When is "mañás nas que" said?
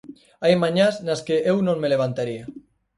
0.63-1.35